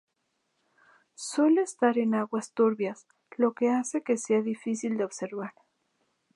Suele 1.13 1.61
estar 1.61 1.99
en 1.99 2.15
aguas 2.15 2.53
turbias, 2.53 3.05
lo 3.37 3.53
que 3.53 3.69
hace 3.69 4.01
que 4.01 4.17
sea 4.17 4.41
difícil 4.41 4.97
de 4.97 5.05
observar. 5.05 5.53